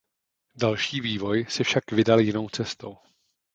[0.55, 2.97] Další vývoj se však vydal jinou cestou.